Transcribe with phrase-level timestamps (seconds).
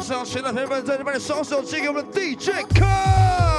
[0.00, 3.49] 上，现在朋友们在这边，双手借给我们的 DJ 哥。